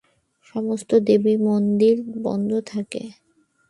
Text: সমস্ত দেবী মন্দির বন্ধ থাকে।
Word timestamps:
সমস্ত 0.55 0.89
দেবী 1.07 1.33
মন্দির 1.47 1.95
বন্ধ 2.23 2.51
থাকে। 2.65 3.03